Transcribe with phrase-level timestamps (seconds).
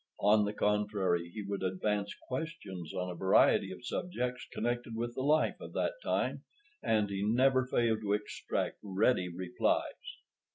[0.23, 5.21] On the contrary, he would advance questions on a variety of subjects connected with the
[5.21, 6.43] life of that time,
[6.81, 10.17] and he never failed to extract ready replies.